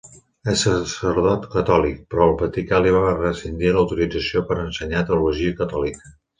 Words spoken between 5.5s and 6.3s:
catòlica.